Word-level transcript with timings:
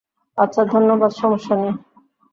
আচ্ছা 0.37 0.61
ধন্যবাদ 0.65 1.11
সমস্যা 1.13 1.55
নেই। 1.55 1.73